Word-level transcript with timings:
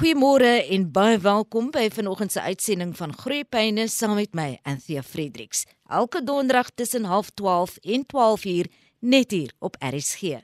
Goeiemôre 0.00 0.62
en 0.72 0.84
baie 0.96 1.18
welkom 1.20 1.66
by 1.74 1.82
vanoggend 1.92 2.32
se 2.32 2.40
uitsending 2.40 2.94
van 2.96 3.10
Groepyne 3.12 3.82
saam 3.92 4.14
met 4.16 4.30
my 4.32 4.54
Anthea 4.64 5.02
Fredericks. 5.04 5.66
Elke 5.92 6.22
donderdag 6.24 6.70
tussen 6.72 7.04
0.30 7.04 7.74
en 7.84 8.06
12:00 8.08 8.70
net 9.00 9.30
hier 9.30 9.52
op 9.58 9.76
RSG. 9.78 10.40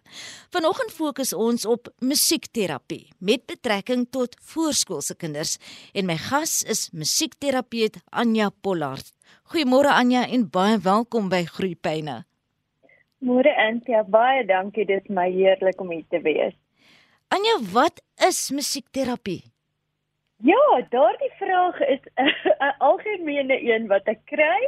Vanoggend 0.50 0.92
fokus 0.92 1.32
ons 1.32 1.64
op 1.66 1.88
musiekterapie 1.98 3.08
met 3.18 3.46
betrekking 3.46 4.06
tot 4.10 4.36
voorskoolse 4.42 5.16
kinders 5.16 5.56
en 5.92 6.04
my 6.04 6.16
gas 6.16 6.62
is 6.62 6.90
musiekterapeut 6.92 7.96
Anja 8.10 8.50
Pollard. 8.60 9.12
Goeiemôre 9.42 9.88
Anja 9.88 10.28
en 10.28 10.50
baie 10.50 10.78
welkom 10.78 11.28
by 11.28 11.44
Groepyne. 11.44 12.24
Môre 13.18 13.56
Anthea, 13.56 14.04
baie 14.04 14.44
dankie, 14.44 14.84
dit 14.84 15.00
is 15.02 15.08
my 15.08 15.30
heerlik 15.32 15.80
om 15.80 15.90
hier 15.90 16.04
te 16.10 16.20
wees. 16.20 16.54
Anja, 17.28 17.58
wat 17.72 18.02
is 18.28 18.50
musiekterapie? 18.50 19.42
Ja, 20.46 20.86
daardie 20.90 21.32
vraag 21.38 21.80
is 21.80 22.02
'n 22.68 22.74
algemene 22.78 23.56
een 23.72 23.86
wat 23.86 24.06
ek 24.06 24.22
kry. 24.24 24.60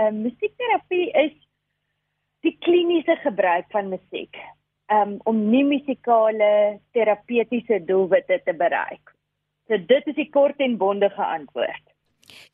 Ehm 0.00 0.06
um, 0.06 0.22
musiekterapie 0.22 1.10
is 1.26 1.36
die 2.40 2.56
kliniese 2.64 3.16
gebruik 3.20 3.66
van 3.70 3.92
musiek 3.92 4.36
um, 4.88 5.18
om 5.24 5.50
nie 5.50 5.64
musikale 5.64 6.80
terapeutiese 6.96 7.82
doelwitte 7.84 8.40
te 8.44 8.54
bereik. 8.56 9.14
So 9.68 9.76
dit 9.76 10.06
is 10.06 10.16
die 10.16 10.30
kort 10.30 10.58
en 10.58 10.78
bondige 10.80 11.24
antwoord. 11.24 11.84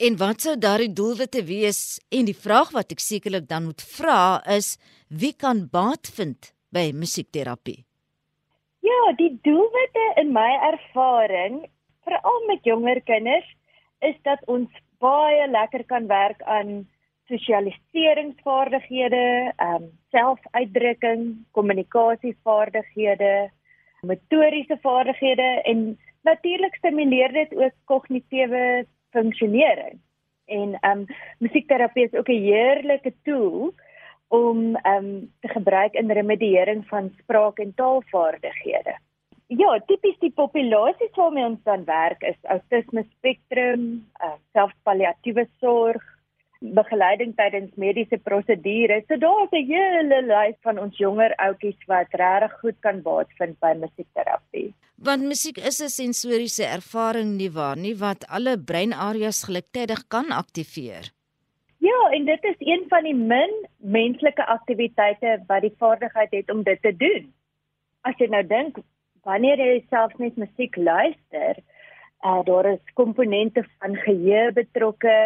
En 0.00 0.16
wat 0.16 0.40
sou 0.40 0.58
daardie 0.58 0.92
doelwitte 0.92 1.44
wees? 1.44 2.00
En 2.10 2.26
die 2.26 2.36
vraag 2.36 2.72
wat 2.74 2.92
ek 2.92 3.00
sekerlik 3.00 3.48
dan 3.48 3.70
moet 3.70 3.82
vra 3.96 4.42
is 4.58 4.76
wie 5.08 5.34
kan 5.36 5.68
baat 5.70 6.10
vind 6.18 6.52
by 6.74 6.90
musiekterapie? 6.92 7.85
Ja, 8.86 9.12
die 9.18 9.32
doelwitte 9.42 10.04
in 10.20 10.28
my 10.34 10.50
ervaring, 10.68 11.54
veral 12.06 12.42
met 12.46 12.66
jonger 12.68 13.00
kinders, 13.08 13.48
is 14.06 14.14
dat 14.22 14.44
ons 14.46 14.70
baie 15.02 15.48
lekker 15.50 15.82
kan 15.90 16.06
werk 16.06 16.42
aan 16.42 16.86
sosialiseringsvaardighede, 17.26 19.52
ehm 19.56 19.82
um, 19.82 19.90
selfuitdrukking, 20.14 21.22
kommunikasievaardighede, 21.58 23.50
motoriese 24.06 24.78
vaardighede 24.82 25.48
en 25.72 25.98
natuurlik 26.22 26.74
stimuleer 26.78 27.32
dit 27.32 27.56
ook 27.56 27.72
kognitiewe 27.84 28.86
funksionering. 29.10 29.98
En 30.46 30.78
ehm 30.80 30.98
um, 30.98 31.06
musiekterapie 31.38 32.04
is 32.06 32.14
ook 32.14 32.28
'n 32.28 32.42
heerlike 32.46 33.14
tool 33.24 33.74
om 34.28 34.76
ehm 34.76 35.04
um, 35.04 35.32
te 35.40 35.48
gebruik 35.48 35.94
in 35.94 36.10
remediering 36.10 36.86
van 36.88 37.12
spraak 37.22 37.58
en 37.58 37.74
taalvaardighede. 37.74 38.96
Ja, 39.46 39.78
tipies 39.86 40.18
die 40.18 40.32
populasie 40.34 41.08
waarmee 41.14 41.44
ons 41.44 41.62
dan 41.62 41.84
werk 41.84 42.22
is 42.22 42.38
autisme 42.42 43.04
spektrum, 43.16 44.06
uh, 44.18 44.34
selfpalliatiewe 44.52 45.46
sorg, 45.60 46.02
begeleiding 46.60 47.34
tydens 47.36 47.74
mediese 47.76 48.18
prosedures. 48.18 49.04
So 49.06 49.16
daar's 49.16 49.52
'n 49.52 49.66
hele 49.66 50.22
lys 50.22 50.56
van 50.62 50.78
ons 50.78 50.96
jonger 50.98 51.34
ouetjies 51.36 51.78
wat 51.86 52.10
regtig 52.10 52.58
goed 52.60 52.76
kan 52.80 53.02
baat 53.02 53.28
vind 53.38 53.58
by 53.60 53.72
musiekterapie. 53.78 54.74
Want 54.98 55.22
musiek 55.22 55.58
is 55.58 55.80
'n 55.80 55.88
sensoriese 55.88 56.64
ervaring 56.64 57.36
nie 57.36 57.50
waar 57.50 57.76
nie 57.76 57.94
wat 57.94 58.26
alle 58.28 58.58
breinareas 58.58 59.44
gelyktydig 59.44 60.08
kan 60.08 60.30
aktiveer. 60.30 61.15
Ja, 61.86 62.10
en 62.10 62.24
dit 62.24 62.44
is 62.44 62.54
een 62.58 62.84
van 62.88 63.02
die 63.02 63.14
min 63.14 63.52
menslike 63.76 64.46
aktiwiteite 64.46 65.42
wat 65.46 65.62
die 65.62 65.74
vaardigheid 65.78 66.32
het 66.34 66.50
om 66.50 66.62
dit 66.62 66.82
te 66.82 66.92
doen. 66.96 67.28
As 68.00 68.16
jy 68.18 68.26
nou 68.32 68.42
dink 68.46 68.78
wanneer 69.26 69.60
jy 69.60 69.84
self 69.90 70.14
net 70.22 70.38
musiek 70.40 70.76
luister, 70.76 71.60
uh, 72.26 72.40
daar 72.48 72.70
is 72.72 72.94
komponente 72.98 73.62
van 73.78 73.94
geheue 74.06 74.52
betrokke 74.56 75.18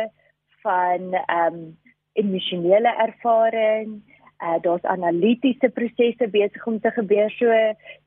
van 0.64 1.14
ehm 1.20 1.60
um, 1.60 1.78
emosionele 2.18 2.90
ervaring, 3.06 4.00
uh, 4.42 4.58
daar's 4.60 4.84
analitiese 4.84 5.70
prosesse 5.72 6.28
besig 6.28 6.66
om 6.66 6.80
te 6.80 6.90
gebeur 6.90 7.30
so 7.38 7.60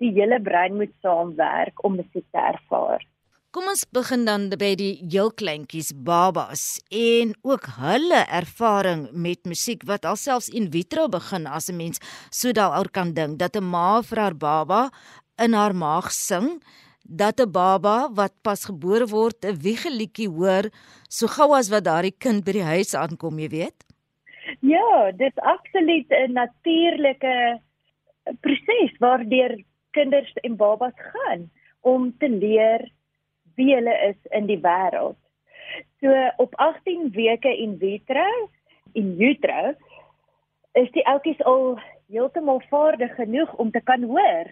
die 0.04 0.12
hele 0.20 0.42
brein 0.42 0.76
moet 0.76 0.94
saamwerk 1.02 1.84
om 1.88 1.96
musiek 1.96 2.28
te 2.32 2.44
ervaar. 2.52 3.06
Kom 3.54 3.68
ons 3.70 3.84
begin 3.94 4.24
dan 4.26 4.48
by 4.58 4.72
die 4.74 4.96
heel 5.14 5.28
kleintjies, 5.38 5.92
babas 5.94 6.80
en 6.90 7.36
ook 7.46 7.68
hulle 7.76 8.24
ervaring 8.34 9.04
met 9.14 9.46
musiek 9.46 9.84
wat 9.86 10.08
alselfs 10.10 10.48
in 10.50 10.72
vitro 10.74 11.04
begin 11.16 11.46
as 11.46 11.70
'n 11.70 11.78
mens 11.78 12.02
so 12.34 12.50
daaroor 12.50 12.90
kan 12.90 13.14
dink 13.14 13.38
dat 13.38 13.56
'n 13.56 13.70
ma 13.74 14.02
vir 14.02 14.20
haar 14.24 14.34
baba 14.34 14.90
in 15.38 15.54
haar 15.54 15.76
maag 15.76 16.10
sing 16.10 16.64
dat 17.06 17.40
'n 17.40 17.52
baba 17.52 18.10
wat 18.10 18.34
pas 18.42 18.66
gebore 18.66 19.06
word 19.06 19.46
'n 19.46 19.62
wiegelietjie 19.62 20.30
hoor 20.30 20.72
so 21.08 21.28
gou 21.28 21.54
as 21.54 21.70
wat 21.70 21.86
daardie 21.86 22.18
kind 22.18 22.44
by 22.46 22.54
die 22.54 22.70
huis 22.74 22.96
aankom, 22.96 23.38
jy 23.38 23.50
weet. 23.50 23.86
Ja, 24.62 25.12
dit 25.12 25.32
is 25.32 25.44
absoluut 25.44 26.10
'n 26.10 26.34
natuurlike 26.34 27.62
proses 28.42 28.98
waardeur 29.00 29.64
kinders 29.92 30.34
en 30.42 30.56
babas 30.56 30.98
gaan 30.98 31.52
om 31.82 32.18
te 32.18 32.30
leer 32.30 32.90
wie 33.56 33.76
hulle 33.76 33.96
is 34.10 34.20
in 34.32 34.48
die 34.48 34.60
wêreld. 34.62 35.18
So 36.02 36.12
op 36.38 36.56
18 36.56 37.12
weke 37.12 37.58
in 37.58 37.78
vitro 37.80 38.28
in 38.94 39.16
utero 39.22 39.74
is 40.74 40.92
die 40.92 41.06
oudjies 41.08 41.42
al 41.50 41.80
heeltemal 42.12 42.62
vaardig 42.70 43.16
genoeg 43.16 43.54
om 43.62 43.72
te 43.72 43.82
kan 43.82 44.04
hoor. 44.04 44.50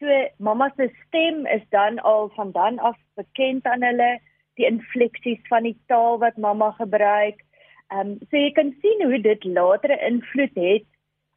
So 0.00 0.18
mamma 0.38 0.72
se 0.76 0.88
stem 1.06 1.46
is 1.46 1.62
dan 1.70 1.98
al 1.98 2.28
van 2.36 2.52
dan 2.52 2.78
af 2.78 2.98
bekend 3.14 3.66
aan 3.66 3.84
hulle, 3.86 4.18
die 4.58 4.66
infleksies 4.66 5.40
van 5.48 5.68
die 5.68 5.76
taal 5.86 6.18
wat 6.18 6.36
mamma 6.36 6.72
gebruik. 6.80 7.44
Ehm 7.92 8.14
um, 8.14 8.18
so 8.30 8.36
jy 8.36 8.50
kan 8.56 8.74
sien 8.80 9.04
hoe 9.04 9.20
dit 9.20 9.44
latere 9.44 9.98
invloed 10.08 10.56
het 10.56 10.88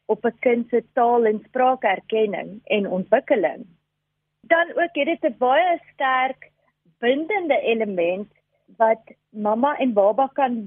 op 0.05 0.25
'n 0.25 0.39
kind 0.39 0.69
se 0.69 0.84
taal 0.94 1.25
en 1.25 1.44
spraakerkenning 1.47 2.59
en 2.63 2.88
ontwikkeling. 2.88 3.66
Dan 4.41 4.67
ook 4.69 4.95
het 4.95 5.07
dit 5.13 5.23
'n 5.23 5.38
baie 5.38 5.79
sterk 5.94 6.51
bindende 7.05 7.59
element 7.73 8.31
wat 8.81 9.13
mamma 9.29 9.75
en 9.83 9.93
baba 9.93 10.27
kan 10.39 10.57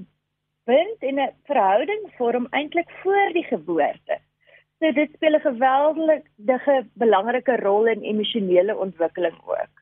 bind 0.69 1.03
in 1.09 1.19
'n 1.19 1.35
verhouding 1.49 2.03
vorm 2.17 2.47
eintlik 2.51 2.89
voor 3.01 3.33
die 3.33 3.47
geboorte. 3.53 4.15
So 4.79 4.91
dit 4.91 5.09
speel 5.13 5.35
'n 5.35 5.47
geweldige 5.49 6.75
belangrike 6.93 7.55
rol 7.65 7.87
in 7.87 8.01
emosionele 8.01 8.77
ontwikkeling 8.77 9.37
ook. 9.45 9.73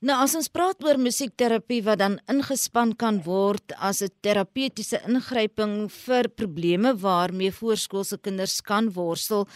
Nou 0.00 0.16
as 0.24 0.32
ons 0.32 0.48
praat 0.48 0.80
oor 0.80 0.96
musiekterapie 0.96 1.82
wat 1.84 1.98
dan 2.00 2.14
ingespan 2.32 2.94
kan 2.96 3.18
word 3.22 3.74
as 3.76 4.00
'n 4.02 4.08
terapeutiese 4.24 4.98
ingryping 5.08 5.92
vir 5.92 6.28
probleme 6.28 6.94
waarmee 6.96 7.52
voorskoolse 7.52 8.16
kinders 8.18 8.62
kan 8.62 8.92
worstel, 8.92 9.46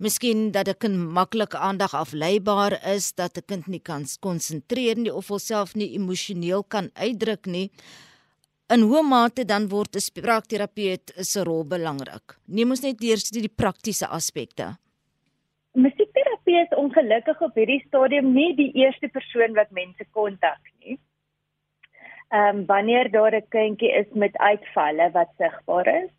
Miskien 0.00 0.50
dat 0.50 0.68
'n 0.68 0.78
kind 0.78 0.96
maklik 1.12 1.54
aandag 1.54 1.94
afleibaar 1.94 2.72
is, 2.94 3.12
dat 3.14 3.36
'n 3.36 3.44
kind 3.46 3.66
nie 3.66 3.82
kan 3.82 4.04
konsentreer 4.20 4.96
nie 4.96 5.14
of 5.14 5.28
homself 5.28 5.74
nie 5.74 5.92
emosioneel 5.98 6.62
kan 6.64 6.90
uitdruk 6.94 7.46
nie. 7.46 7.70
In 8.74 8.80
hoe 8.80 9.02
mate 9.02 9.44
dan 9.44 9.68
word 9.68 9.96
'n 9.96 10.00
spraakterapeut 10.00 11.12
se 11.16 11.42
rol 11.44 11.64
belangrik? 11.64 12.38
Neem 12.46 12.70
ons 12.70 12.80
net 12.80 13.02
eers 13.02 13.30
die, 13.30 13.40
die 13.40 13.56
praktiese 13.56 14.06
aspekte. 14.06 14.78
Musiekterapie 15.72 16.60
is 16.62 16.76
ongelukkig 16.76 17.40
op 17.40 17.54
hierdie 17.54 17.84
stadium 17.86 18.32
nie 18.32 18.56
die 18.56 18.72
eerste 18.72 19.08
persoon 19.08 19.52
wat 19.54 19.70
mense 19.70 20.04
kontak 20.12 20.62
nie. 20.80 20.98
Ehm 22.30 22.56
um, 22.56 22.66
wanneer 22.66 23.10
daar 23.10 23.34
'n 23.34 23.48
kindjie 23.48 23.92
is 23.92 24.06
met 24.14 24.36
uitvalle 24.36 25.10
wat 25.10 25.28
sigbaar 25.36 25.86
is, 26.04 26.10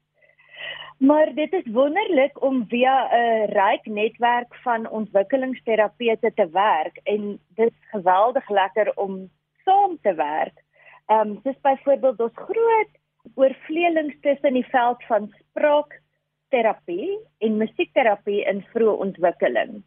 Maar 1.01 1.33
dit 1.33 1.53
is 1.53 1.71
wonderlik 1.73 2.41
om 2.43 2.65
via 2.67 3.09
'n 3.09 3.45
ryk 3.45 3.85
netwerk 3.85 4.55
van 4.55 4.89
ontwikkelingsterapeute 4.89 6.31
te 6.33 6.49
werk 6.49 6.99
en 7.03 7.39
dit 7.47 7.71
is 7.71 7.89
geweldig 7.89 8.49
lekker 8.49 8.91
om 8.95 9.29
saam 9.63 9.97
te 10.01 10.13
werk. 10.13 10.63
Ehm 11.05 11.29
um, 11.29 11.39
dis 11.43 11.59
byvoorbeeld 11.61 12.19
ons 12.19 12.35
groot 12.35 12.91
oorvleelings 13.35 14.19
tussen 14.21 14.53
die 14.53 14.65
veld 14.65 15.03
van 15.03 15.33
spraakterapie 15.39 17.19
en 17.37 17.57
musiekterapie 17.57 18.45
in 18.45 18.65
vroeë 18.73 18.97
ontwikkeling. 19.07 19.83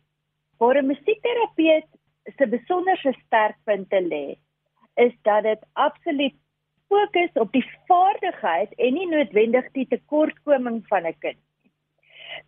Waar 0.58 0.82
'n 0.82 0.86
musiekterapeut 0.86 1.88
se 2.36 2.46
besonderse 2.46 3.12
sterkpunte 3.24 4.00
lê, 4.02 4.36
is 4.94 5.14
dat 5.22 5.42
dit 5.42 5.62
absoluut 5.72 6.34
fokus 6.94 7.40
op 7.42 7.52
die 7.52 7.64
vaardigheid 7.90 8.74
en 8.78 8.94
nie 8.94 9.08
noodwendig 9.10 9.66
die 9.78 9.86
tekortkoming 9.90 10.82
van 10.90 11.06
'n 11.06 11.18
kind. 11.18 11.40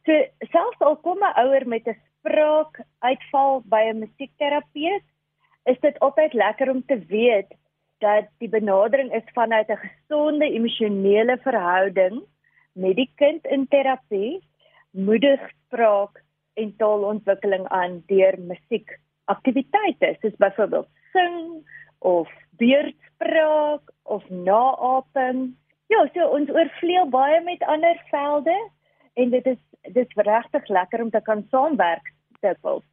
So 0.06 0.12
selfs 0.52 0.80
al 0.80 0.96
kom 0.96 1.18
'n 1.18 1.38
ouer 1.42 1.66
met 1.66 1.86
'n 1.88 1.98
spraak 2.18 2.80
uitval 3.00 3.62
by 3.64 3.82
'n 3.90 4.02
musiekterapeut, 4.04 5.06
is 5.64 5.78
dit 5.80 5.98
altyd 5.98 6.32
lekker 6.32 6.70
om 6.70 6.82
te 6.86 6.98
weet 7.08 7.50
dat 7.98 8.28
die 8.38 8.48
benadering 8.48 9.12
is 9.12 9.34
vanuit 9.34 9.68
'n 9.68 9.84
gesonde 9.86 10.46
emosionele 10.46 11.38
verhouding 11.38 12.22
met 12.72 12.96
die 12.96 13.10
kind 13.16 13.46
in 13.46 13.66
terapie, 13.68 14.42
moedig 14.90 15.40
spraak 15.50 16.22
en 16.54 16.76
taalontwikkeling 16.76 17.68
aan 17.68 18.02
deur 18.06 18.34
musiekaktiwiteite, 18.38 20.16
soos 20.20 20.36
byvoorbeeld 20.36 20.88
sing, 21.12 21.66
of 21.98 22.28
beurtspraak 22.50 23.85
of 24.16 24.24
naaping. 24.30 25.54
Ja, 25.92 26.02
so 26.14 26.32
ons 26.38 26.50
oorvleuel 26.50 27.08
baie 27.12 27.40
met 27.46 27.62
ander 27.70 28.00
velde 28.10 28.56
en 29.20 29.30
dit 29.30 29.46
is 29.54 29.62
dis 29.94 30.20
regtig 30.26 30.68
lekker 30.68 31.02
om 31.04 31.10
te 31.14 31.22
kan 31.22 31.44
saamwerk 31.52 32.12
dikwels. 32.42 32.84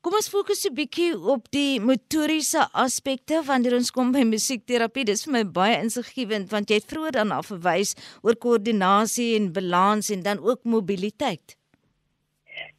Kom 0.00 0.14
ons 0.14 0.30
fokus 0.30 0.64
'n 0.64 0.74
bietjie 0.74 1.12
op 1.34 1.50
die 1.50 1.80
motoriese 1.80 2.62
aspekte 2.72 3.42
wanneer 3.44 3.74
ons 3.74 3.90
kom 3.90 4.12
by 4.12 4.22
musiekterapie. 4.24 5.04
Dis 5.04 5.24
vir 5.24 5.32
my 5.32 5.44
baie 5.44 5.76
insiggewend 5.82 6.50
want 6.50 6.70
jy 6.70 6.76
het 6.78 6.90
vroeër 6.92 7.18
daarna 7.18 7.42
verwys 7.42 7.94
oor 8.22 8.36
koördinasie 8.36 9.34
en 9.36 9.52
balans 9.52 10.10
en 10.10 10.22
dan 10.22 10.38
ook 10.38 10.64
mobiliteit. 10.64 11.56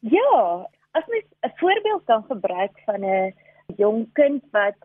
Ja, 0.00 0.66
as 0.92 1.06
mens 1.06 1.26
'n 1.44 1.52
voorbeeld 1.60 2.04
kan 2.04 2.24
gebruik 2.24 2.74
van 2.86 3.04
'n 3.04 3.34
jong 3.76 4.08
kind 4.12 4.42
wat 4.50 4.76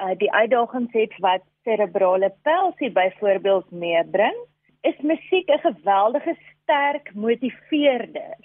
uh, 0.00 0.14
die 0.18 0.32
uitdagings 0.32 0.92
het 0.92 1.16
wat 1.18 1.44
cerebrale 1.64 2.32
palsy 2.42 2.90
byvoorbeeld 2.92 3.70
meebring, 3.70 4.36
is 4.82 4.96
musiek 5.00 5.48
'n 5.48 5.58
geweldige 5.58 6.36
sterk 6.48 7.14
motiveerder 7.14 8.38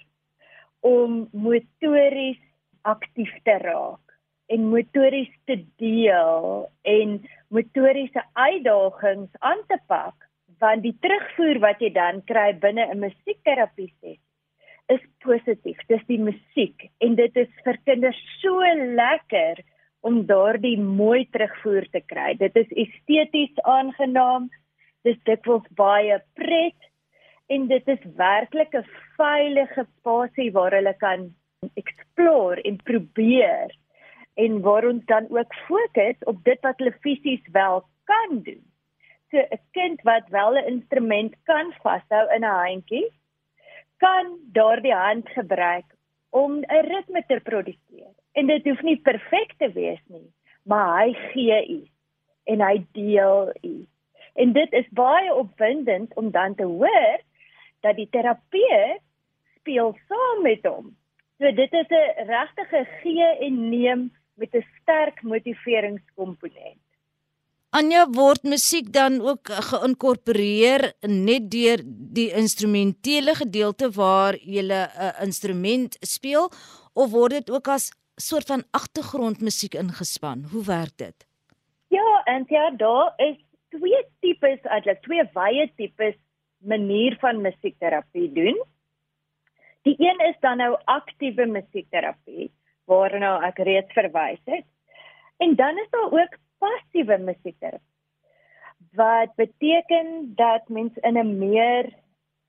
om 0.80 1.28
motories 1.32 2.42
aktief 2.82 3.32
te 3.42 3.56
raak 3.58 4.06
en 4.46 4.68
motories 4.68 5.32
te 5.44 5.64
deel 5.76 6.68
en 6.82 7.28
motoriese 7.48 8.22
uitdagings 8.32 9.30
aan 9.38 9.62
te 9.66 9.78
pak 9.86 10.14
want 10.58 10.82
die 10.82 10.96
terugvoer 11.00 11.58
wat 11.58 11.80
jy 11.80 11.90
dan 11.92 12.22
kry 12.24 12.52
binne 12.60 12.86
'n 12.86 12.98
musiekterapie 12.98 13.92
sessie 14.00 14.20
is 14.88 15.02
positief. 15.24 15.78
Dis 15.88 16.04
die 16.06 16.20
musiek 16.22 16.88
en 16.98 17.16
dit 17.18 17.36
is 17.36 17.50
vir 17.64 17.78
kinders 17.88 18.18
so 18.40 18.60
lekker 19.00 19.62
om 20.06 20.22
daardie 20.26 20.76
mooi 20.78 21.24
terugvoer 21.34 21.88
te 21.90 22.02
kry. 22.12 22.34
Dit 22.38 22.56
is 22.56 22.70
esteties 22.84 23.62
aangenaam. 23.62 24.50
Dis 25.06 25.18
dikwels 25.28 25.66
baie 25.78 26.18
pret 26.38 26.90
en 27.54 27.66
dit 27.70 27.88
is 27.94 28.06
werklik 28.18 28.74
'n 28.74 28.86
veilige 29.18 29.86
spasie 29.86 30.50
waar 30.52 30.74
hulle 30.78 30.94
kan 31.02 31.34
explore 31.74 32.62
en 32.62 32.76
probeer 32.90 33.74
en 34.36 34.60
waar 34.62 34.84
ons 34.84 35.04
dan 35.04 35.26
ook 35.30 35.54
fokus 35.66 36.18
op 36.32 36.44
dit 36.44 36.60
wat 36.62 36.78
hulle 36.78 36.96
fisies 37.00 37.44
wel 37.52 37.84
kan 38.04 38.42
doen. 38.48 38.62
So 39.30 39.38
'n 39.38 39.62
kind 39.72 40.02
wat 40.02 40.28
wel 40.28 40.52
'n 40.54 40.68
instrument 40.74 41.34
kan 41.44 41.72
vashou 41.82 42.24
in 42.34 42.44
'n 42.44 42.58
handjie, 42.64 43.08
kan 43.96 44.38
daardie 44.52 44.94
hand 44.94 45.28
gebruik 45.28 45.88
om 46.30 46.52
'n 46.58 46.86
ritme 46.92 47.22
te 47.26 47.40
produseer. 47.42 48.14
En 48.36 48.46
dit 48.50 48.64
hoef 48.68 48.82
nie 48.84 48.98
perfek 49.00 49.54
te 49.58 49.70
wees 49.72 50.02
nie, 50.12 50.26
maar 50.68 50.90
hy 51.00 51.12
gee 51.32 51.60
iets 51.78 51.92
en 52.52 52.60
hy 52.62 52.76
deel 52.92 53.50
iets. 53.60 53.92
En 54.36 54.52
dit 54.52 54.72
is 54.76 54.88
baie 54.98 55.32
opwindend 55.34 56.12
om 56.20 56.30
dan 56.30 56.54
te 56.54 56.68
hoor 56.68 57.22
dat 57.80 57.96
die 57.96 58.08
terapeut 58.12 59.00
speel 59.56 59.94
saam 60.08 60.42
met 60.44 60.68
hom. 60.68 60.92
So 61.40 61.52
dit 61.52 61.72
is 61.72 61.88
'n 61.90 62.28
regtige 62.28 62.86
gee 63.02 63.28
en 63.46 63.68
neem 63.70 64.10
met 64.34 64.54
'n 64.54 64.64
sterk 64.80 65.22
motiveringskomponent. 65.22 66.80
Anja 67.70 68.06
word 68.08 68.42
musiek 68.42 68.92
dan 68.92 69.20
ook 69.20 69.48
geïnkorporeer 69.48 70.92
net 71.00 71.50
deur 71.50 71.82
die 72.12 72.30
instrumentele 72.32 73.34
gedeelte 73.34 73.90
waar 73.90 74.34
jy 74.40 74.62
'n 74.62 74.70
uh, 74.70 75.12
instrument 75.22 75.96
speel 76.00 76.50
of 76.94 77.10
word 77.10 77.30
dit 77.30 77.50
ook 77.50 77.68
as 77.68 77.92
soort 78.16 78.46
van 78.46 78.64
agtergrondmusiek 78.70 79.74
ingespan? 79.74 80.44
Hoe 80.52 80.64
werk 80.64 80.96
dit? 80.96 81.26
Ja, 81.88 82.22
en 82.24 82.44
ja, 82.48 82.70
daar 82.70 83.12
is 83.16 83.36
twee 83.68 84.06
tipes, 84.20 84.60
eintlik 84.62 85.02
twee 85.02 85.24
wye 85.34 85.72
tipes 85.76 86.16
manier 86.58 87.16
van 87.20 87.40
musiekterapie 87.40 88.32
doen. 88.32 88.64
Die 89.82 89.94
een 89.98 90.18
is 90.28 90.36
dan 90.40 90.56
nou 90.56 90.76
aktiewe 90.84 91.46
musiekterapie 91.46 92.50
waarna 92.84 93.36
ek 93.48 93.58
reeds 93.66 93.92
verwys 93.92 94.40
het. 94.44 94.66
En 95.36 95.54
dan 95.54 95.78
is 95.78 95.90
daar 95.90 96.10
ook 96.10 96.38
passiewe 96.58 97.18
musiekterapie. 97.18 97.94
Wat 98.96 99.34
beteken 99.36 100.32
dat 100.34 100.68
mens 100.68 100.96
in 100.96 101.18
'n 101.18 101.38
meer 101.38 101.92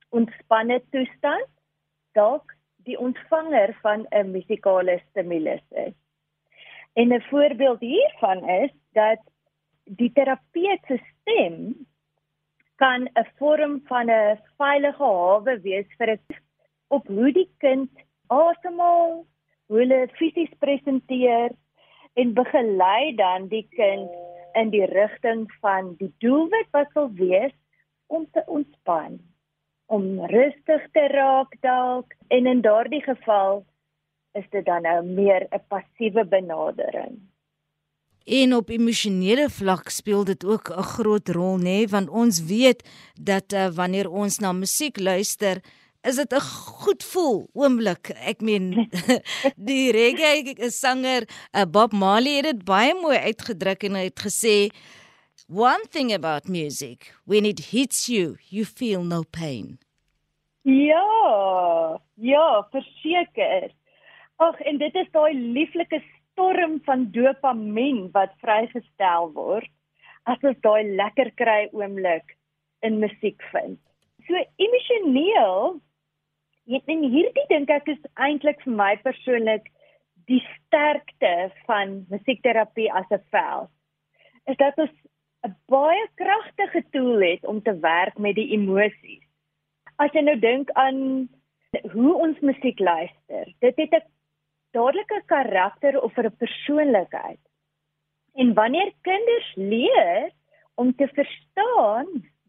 ontspanne 0.09 0.81
toestand 0.91 1.47
dalk 2.11 2.56
die 2.87 2.97
ontvanger 2.99 3.75
van 3.83 4.05
'n 4.09 4.31
musikale 4.31 4.99
stimulus 5.09 5.63
is. 5.69 5.93
En 6.93 7.13
'n 7.13 7.21
voorbeeld 7.29 7.79
hiervan 7.79 8.49
is 8.49 8.71
dat 8.91 9.19
die 9.83 10.11
terapeut 10.11 10.81
se 10.87 10.99
stem 11.11 11.75
kan 12.75 13.09
'n 13.13 13.27
vorm 13.37 13.81
van 13.85 14.09
'n 14.09 14.39
veilige 14.57 15.03
hawe 15.03 15.59
wees 15.61 15.89
vir 15.97 16.09
'n 16.11 16.19
op 16.87 17.07
hoe 17.07 17.31
die 17.31 17.51
kind 17.57 17.91
asemhaal, 18.27 19.25
hoe 19.67 19.77
hulle 19.77 20.07
fisies 20.19 20.53
presenteer 20.59 21.51
en 22.13 22.33
begelei 22.33 23.15
dan 23.15 23.47
die 23.47 23.67
kind 23.69 24.09
in 24.53 24.69
die 24.69 24.85
rigting 24.85 25.51
van 25.61 25.95
die 25.99 26.13
doelwit 26.17 26.69
wat 26.71 26.91
sal 26.93 27.11
wees 27.13 27.53
om 28.07 28.27
te 28.31 28.43
ontspan 28.45 29.16
om 29.97 30.25
rustig 30.33 30.83
te 30.95 31.07
raak 31.13 31.55
dalk 31.65 32.13
en 32.33 32.49
in 32.53 32.61
daardie 32.61 33.01
geval 33.05 33.63
is 34.37 34.45
dit 34.53 34.65
dan 34.65 34.85
nou 34.85 34.99
meer 35.05 35.47
'n 35.49 35.63
passiewe 35.73 36.25
benadering. 36.25 37.17
En 38.27 38.55
op 38.55 38.69
emosionele 38.69 39.49
vlak 39.49 39.89
speel 39.89 40.23
dit 40.23 40.45
ook 40.45 40.69
'n 40.69 40.89
groot 40.95 41.29
rol 41.29 41.57
nê 41.57 41.63
nee? 41.63 41.87
want 41.87 42.09
ons 42.09 42.43
weet 42.43 42.83
dat 43.21 43.53
uh, 43.53 43.67
wanneer 43.79 44.09
ons 44.09 44.39
na 44.39 44.51
musiek 44.51 44.99
luister 44.99 45.63
is 46.01 46.15
dit 46.15 46.33
'n 46.33 46.39
goed 46.83 47.03
voel 47.03 47.49
oomblik. 47.53 48.09
Ek 48.09 48.41
meen 48.41 48.89
die 49.69 49.91
reggae 49.91 50.69
sanger 50.69 51.23
uh, 51.27 51.61
Bob 51.71 51.91
Marley 51.93 52.35
het 52.35 52.43
dit 52.43 52.63
baie 52.63 52.93
mooi 52.93 53.17
uitgedruk 53.17 53.83
en 53.83 53.95
hy 53.95 54.03
het 54.03 54.19
gesê 54.19 54.69
one 55.47 55.85
thing 55.89 56.13
about 56.13 56.47
music 56.47 57.13
when 57.25 57.45
it 57.45 57.59
hits 57.71 58.05
you 58.07 58.37
you 58.49 58.65
feel 58.65 59.03
no 59.03 59.23
pain. 59.23 59.79
Ja, 60.67 61.99
ja, 62.19 62.67
verseker. 62.71 63.69
Ag 64.35 64.59
en 64.67 64.77
dit 64.77 64.95
is 64.99 65.07
daai 65.15 65.33
lieflike 65.33 66.01
storm 66.03 66.81
van 66.83 67.05
dopamien 67.15 68.09
wat 68.11 68.35
vrygestel 68.43 69.31
word 69.37 69.71
as 70.27 70.43
ons 70.43 70.59
daai 70.65 70.91
lekker 70.99 71.31
kry 71.39 71.69
oomblik 71.71 72.35
in 72.83 72.99
musiek 72.99 73.39
vind. 73.53 73.79
So 74.27 74.43
emosioneel 74.59 75.79
Ja, 76.67 76.81
en 76.91 77.03
hierdie 77.07 77.45
dink 77.47 77.69
ek 77.71 77.85
is 77.93 78.07
eintlik 78.19 78.59
vir 78.65 78.73
my 78.75 78.89
persoonlik 78.99 79.69
die 80.27 80.41
sterkte 80.49 81.47
van 81.63 82.01
musiekterapie 82.11 82.89
as 82.91 83.07
'n 83.07 83.23
veld. 83.31 83.71
Is 84.51 84.57
dat 84.59 84.75
ons 84.75 84.91
'n 85.47 85.55
baie 85.71 86.03
kragtige 86.19 86.83
tool 86.91 87.23
het 87.23 87.45
om 87.45 87.61
te 87.63 87.79
werk 87.79 88.17
met 88.17 88.35
die 88.35 88.51
emosies. 88.51 89.26
As 89.97 90.13
jy 90.13 90.21
nou 90.21 90.37
dink 90.37 90.69
aan 90.77 90.99
hoe 91.93 92.11
ons 92.21 92.39
musiek 92.45 92.79
luister, 92.79 93.49
dit 93.65 93.79
het 93.81 93.93
'n 93.97 94.05
dadelike 94.77 95.21
karakter 95.25 96.01
of 96.01 96.17
'n 96.17 96.37
persoonlikheid. 96.37 97.41
En 98.35 98.53
wanneer 98.53 98.93
kinders 99.01 99.49
leer 99.55 100.31
om 100.75 100.95
te 100.95 101.07
verstaan 101.07 102.07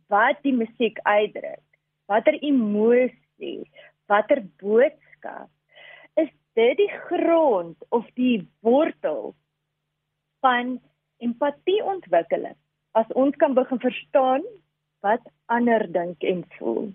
wat 0.09 0.37
die 0.43 0.53
musiek 0.53 0.99
uitdruk, 1.03 1.65
watter 2.07 2.37
emosie, 2.43 3.65
watter 4.07 4.43
boodskap 4.61 5.49
is 6.15 6.29
dit 6.55 6.77
die 6.77 6.93
grond 7.09 7.77
of 7.89 8.07
die 8.15 8.49
wortel 8.61 9.35
van 10.41 10.81
empatie 11.17 11.85
ontwikkeling 11.85 12.57
as 12.93 13.13
ons 13.13 13.37
kan 13.37 13.55
begin 13.55 13.81
verstaan 13.81 14.45
wat 15.01 15.23
ander 15.47 15.93
dink 15.93 16.23
en 16.23 16.45
voel 16.59 16.93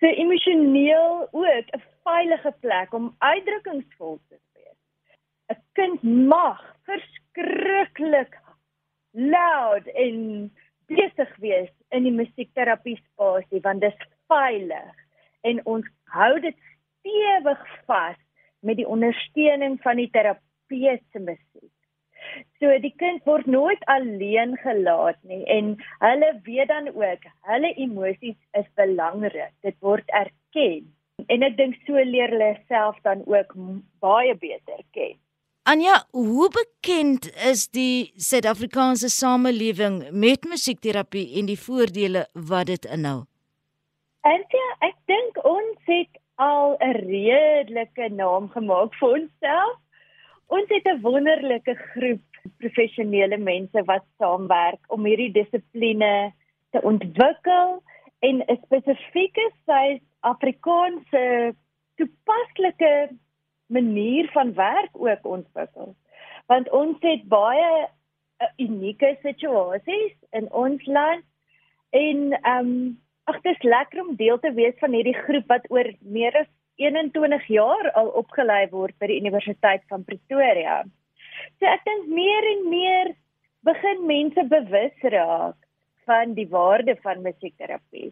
so 0.00 0.06
emosioneel 0.06 1.28
ook 1.30 1.68
'n 1.76 1.82
veilige 2.02 2.54
plek 2.60 2.92
om 2.92 3.14
uitdrukkingsvol 3.18 4.18
te 4.28 4.38
wees 4.52 4.78
'n 5.52 5.62
kind 5.72 6.02
mag 6.02 6.76
verskriklik 6.84 8.40
loud 9.10 9.86
en 9.86 10.52
besig 10.86 11.36
wees 11.36 11.70
in 11.88 12.02
die 12.02 12.12
musiekterapie 12.12 12.96
spasie 12.96 13.60
want 13.60 13.80
dit 13.80 13.92
is 13.92 14.08
veilig 14.26 14.94
en 15.40 15.60
ons 15.66 15.86
hou 16.04 16.40
dit 16.40 16.56
stewig 17.00 17.62
vas 17.86 18.18
met 18.60 18.78
die 18.78 18.88
ondersteuning 18.88 19.80
van 19.82 19.96
die 19.98 20.10
terapeut 20.10 21.02
se 21.12 21.18
musiek. 21.18 21.71
So 22.60 22.70
die 22.84 22.94
kind 23.02 23.24
word 23.28 23.46
nooit 23.46 23.82
alleen 23.90 24.56
gelaat 24.62 25.18
nie 25.22 25.42
en 25.50 25.74
hulle 26.04 26.30
weet 26.46 26.68
dan 26.68 26.88
ook 26.94 27.26
hulle 27.50 27.72
emosies 27.74 28.38
is 28.58 28.68
belangrik. 28.80 29.52
Dit 29.62 29.76
word 29.80 30.08
erken. 30.08 30.86
En 31.28 31.42
ek 31.42 31.56
dink 31.58 31.76
so 31.86 31.98
leer 31.98 32.32
hulle 32.34 32.54
self 32.68 32.96
dan 33.02 33.26
ook 33.26 33.54
baie 34.02 34.34
beter 34.34 34.80
ken. 34.96 35.18
Anja, 35.62 36.00
hoe 36.10 36.48
bekend 36.50 37.28
is 37.46 37.68
die 37.70 38.10
Suid-Afrikaanse 38.18 39.06
samelewing 39.08 40.00
met 40.10 40.48
musiekterapie 40.50 41.28
en 41.38 41.46
die 41.46 41.58
voordele 41.58 42.24
wat 42.34 42.66
dit 42.66 42.88
inhou? 42.90 43.20
Antjie, 44.26 44.64
ek 44.86 44.96
dink 45.10 45.38
ons 45.46 45.78
het 45.86 46.18
al 46.42 46.74
'n 46.80 46.98
redelike 47.06 48.08
naam 48.10 48.50
gemaak 48.50 48.94
vir 48.98 49.14
onsself. 49.18 49.78
Ons 50.52 50.68
het 50.68 50.84
'n 50.84 51.00
wonderlike 51.00 51.74
groep 51.74 52.20
professionele 52.58 53.38
mense 53.38 53.84
wat 53.84 54.04
saamwerk 54.18 54.82
om 54.92 55.06
hierdie 55.08 55.32
dissipline 55.32 56.32
te 56.70 56.80
ontwikkel 56.90 57.82
en 58.18 58.42
'n 58.44 58.58
spesifieke 58.64 59.46
Suid-Afrikaanse 59.64 61.54
toepaslike 61.96 62.92
manier 63.66 64.30
van 64.32 64.54
werk 64.54 64.92
ook 64.92 65.24
ontwikkel. 65.24 65.94
Want 66.46 66.70
ons 66.70 66.96
het 67.00 67.24
baie 67.28 67.88
uh, 67.88 68.48
unieke 68.56 69.16
situasies 69.22 70.14
in 70.30 70.52
ons 70.52 70.84
land 70.86 71.24
en 71.90 72.32
ehm 72.32 72.58
um, 72.58 73.00
ag 73.24 73.40
dit 73.40 73.54
is 73.54 73.62
lekker 73.62 74.00
om 74.00 74.16
deel 74.16 74.38
te 74.38 74.52
wees 74.52 74.74
van 74.78 74.92
hierdie 74.92 75.22
groep 75.24 75.46
wat 75.46 75.70
oor 75.70 75.92
meer 76.00 76.36
as 76.36 76.50
21 76.80 77.46
jaar 77.46 77.90
al 77.98 78.08
opgelei 78.22 78.66
word 78.70 78.96
by 78.98 79.08
die 79.10 79.20
Universiteit 79.20 79.84
van 79.88 80.04
Pretoria. 80.04 80.82
So 81.58 81.68
ek 81.68 81.84
dink 81.84 82.08
meer 82.08 82.48
en 82.54 82.64
meer 82.70 83.12
begin 83.66 84.06
mense 84.06 84.44
bewus 84.50 85.06
raak 85.14 85.58
van 86.08 86.34
die 86.34 86.48
waarde 86.50 86.96
van 87.02 87.22
musiekterapie. 87.22 88.10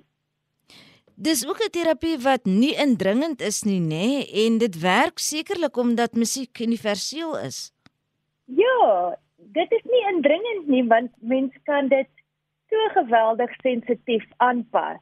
Dis 1.20 1.44
ook 1.46 1.60
'n 1.60 1.70
terapie 1.70 2.18
wat 2.18 2.44
nie 2.44 2.74
indringend 2.74 3.40
is 3.40 3.62
nie, 3.62 3.80
nê, 3.80 4.06
nee, 4.06 4.46
en 4.46 4.58
dit 4.58 4.80
werk 4.80 5.18
sekerlik 5.18 5.76
omdat 5.76 6.14
musiek 6.14 6.58
universeel 6.58 7.38
is. 7.38 7.72
Ja, 8.44 9.16
dit 9.36 9.72
is 9.72 9.84
nie 9.84 10.04
indringend 10.14 10.66
nie 10.66 10.84
want 10.86 11.10
mens 11.20 11.52
kan 11.64 11.88
dit 11.88 12.08
so 12.70 12.76
geweldig 12.94 13.50
sensitief 13.62 14.24
aanpas 14.36 14.98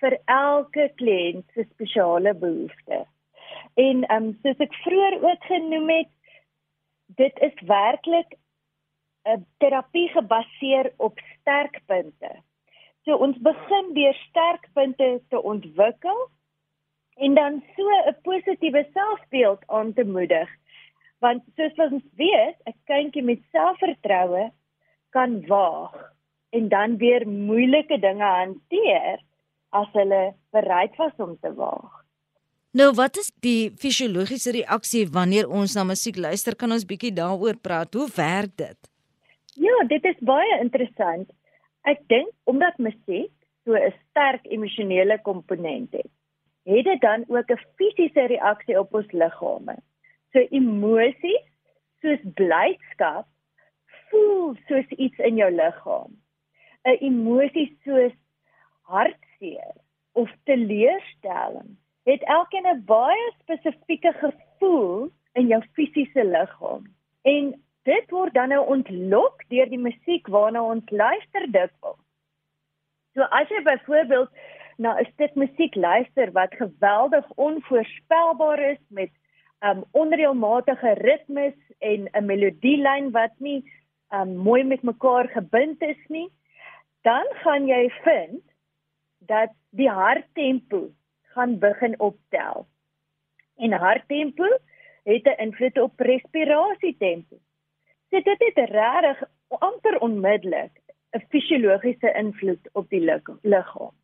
vir 0.00 0.16
elke 0.26 0.88
kliënt 1.00 1.46
se 1.54 1.64
spesiale 1.70 2.34
behoeftes. 2.34 3.08
En 3.74 4.04
ehm 4.04 4.24
um, 4.24 4.38
soos 4.42 4.62
ek 4.66 4.74
vroeër 4.84 5.16
ook 5.22 5.48
genoem 5.48 5.88
het, 5.88 6.12
dit 7.20 7.42
is 7.48 7.56
werklik 7.68 8.36
'n 9.28 9.46
terapie 9.58 10.08
gebaseer 10.08 10.92
op 10.96 11.18
sterkpunte. 11.32 12.30
So 13.04 13.16
ons 13.16 13.36
begin 13.38 13.92
deur 13.94 14.14
sterkpunte 14.28 15.20
te 15.28 15.42
ontwikkel 15.42 16.28
en 17.16 17.34
dan 17.34 17.62
so 17.76 17.88
'n 17.88 18.16
positiewe 18.22 18.86
selfbeeld 18.92 19.62
aan 19.66 19.92
te 19.92 20.04
moedig. 20.04 20.48
Want 21.18 21.42
soos 21.56 21.76
ons 21.92 22.04
weet, 22.16 22.56
'n 22.66 22.76
kindjie 22.84 23.22
met 23.22 23.40
selfvertroue 23.50 24.50
kan 25.10 25.46
waag 25.46 26.12
en 26.50 26.68
dan 26.68 26.96
weer 26.96 27.28
moeilike 27.28 27.98
dinge 27.98 28.24
hanteer 28.24 29.20
as 29.70 29.90
hulle 29.92 30.34
bereid 30.54 30.96
was 30.98 31.12
om 31.18 31.36
te 31.40 31.52
waag. 31.54 32.00
Nou, 32.70 32.92
wat 32.94 33.16
is 33.18 33.32
die 33.42 33.72
fisiologiese 33.82 34.52
reaksie 34.54 35.06
wanneer 35.10 35.48
ons 35.50 35.74
na 35.74 35.82
musiek 35.84 36.16
luister? 36.16 36.54
Kan 36.54 36.70
ons 36.70 36.86
bietjie 36.86 37.10
daaroor 37.14 37.58
praat? 37.58 37.94
Hoe 37.94 38.06
werk 38.14 38.54
dit? 38.62 38.78
Ja, 39.58 39.74
dit 39.90 40.04
is 40.06 40.18
baie 40.22 40.60
interessant. 40.62 41.30
Ek 41.90 41.98
dink 42.12 42.30
omdat 42.50 42.78
musiek 42.78 43.32
so 43.64 43.74
'n 43.74 43.92
sterk 44.10 44.46
emosionele 44.46 45.18
komponent 45.22 45.92
het, 45.92 46.10
het 46.64 46.84
dit 46.84 47.00
dan 47.00 47.24
ook 47.28 47.50
'n 47.50 47.64
fisiese 47.76 48.26
reaksie 48.26 48.78
op 48.78 48.94
ons 48.94 49.10
liggame. 49.12 49.76
So 50.32 50.38
emosies 50.38 51.46
soos 52.02 52.22
blydskap 52.34 53.26
voel 54.10 54.54
soos 54.68 54.88
iets 54.96 55.18
in 55.18 55.36
jou 55.36 55.50
liggaam. 55.50 56.12
'n 56.84 56.96
Emosie 57.00 57.78
soos 57.84 58.12
hartseer 59.40 59.74
of 60.12 60.30
teleurstelling 60.44 61.76
het 62.04 62.22
elkeen 62.22 62.66
'n 62.66 62.84
baie 62.84 63.32
spesifieke 63.40 64.12
gevoel 64.12 65.10
in 65.32 65.46
jou 65.46 65.62
fisiese 65.72 66.24
liggaam. 66.24 66.84
En 67.22 67.62
dit 67.82 68.10
word 68.10 68.34
dan 68.34 68.48
nou 68.48 68.66
ontlok 68.66 69.44
deur 69.48 69.68
die 69.68 69.78
musiek 69.78 70.26
waarna 70.26 70.62
ons 70.62 70.90
luister 70.90 71.52
dikwels. 71.52 72.04
So 73.14 73.22
as 73.22 73.48
jy 73.48 73.62
byvoorbeeld 73.62 74.30
na 74.76 74.98
'n 74.98 75.04
stuk 75.12 75.34
musiek 75.34 75.74
luister 75.74 76.32
wat 76.32 76.54
geweldig 76.54 77.30
onvoorspelbaar 77.34 78.60
is 78.70 78.84
met 78.88 79.10
um 79.60 79.84
onreëlmatige 79.92 80.92
ritmes 80.92 81.54
en 81.78 82.08
'n 82.12 82.24
melodielyn 82.26 83.10
wat 83.10 83.32
nie 83.38 83.64
um 84.12 84.36
mooi 84.36 84.64
met 84.64 84.82
mekaar 84.82 85.28
gebind 85.28 85.82
is 85.82 86.08
nie, 86.08 86.30
dan 87.02 87.26
gaan 87.30 87.66
jy 87.66 87.90
vind 88.02 88.49
dat 89.30 89.54
die 89.70 89.90
harttempo 89.90 90.90
gaan 91.34 91.58
begin 91.58 91.94
optel. 92.00 92.66
En 93.56 93.72
harttempo 93.72 94.48
het 95.04 95.24
'n 95.26 95.40
invloed 95.46 95.80
op 95.80 96.00
respirasietempo. 96.00 97.36
So 98.10 98.20
dit 98.20 98.40
het 98.46 98.70
regtig 98.70 99.22
amper 99.48 99.98
onmiddellik 99.98 100.72
'n 101.12 101.24
fisiologiese 101.28 102.12
invloed 102.18 102.68
op 102.72 102.88
die 102.90 103.00
liggaam. 103.42 103.94